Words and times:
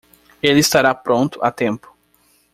Ele 0.41 0.61
estará 0.61 0.95
pronto 0.95 1.37
a 1.45 1.51
tempo. 1.51 1.95